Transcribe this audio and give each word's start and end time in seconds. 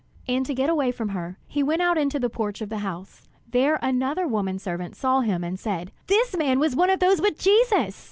And 0.27 0.47
to 0.47 0.55
get 0.55 0.67
away 0.67 0.91
from 0.91 1.09
her, 1.09 1.37
he 1.45 1.61
went 1.61 1.83
out 1.83 1.95
into 1.95 2.19
the 2.19 2.27
porch 2.27 2.59
of 2.59 2.69
the 2.69 2.79
house. 2.79 3.27
There 3.47 3.77
another 3.83 4.27
woman 4.27 4.57
servant 4.57 4.95
saw 4.95 5.19
him 5.19 5.43
and 5.43 5.59
said: 5.59 5.91
"This 6.07 6.35
man 6.35 6.57
was 6.57 6.75
one 6.75 6.89
of 6.89 6.99
those 6.99 7.21
with 7.21 7.37
Jesus!" 7.37 7.99